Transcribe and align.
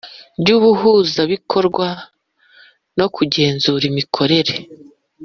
ry 0.39 0.47
Ubuhuzabikorwa 0.57 1.87
no 2.97 3.07
kugenzura 3.15 3.83
imikorere 3.91 4.53